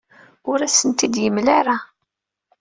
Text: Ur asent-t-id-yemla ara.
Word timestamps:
Ur 0.49 0.59
asent-t-id-yemla 0.61 1.51
ara. 1.59 1.77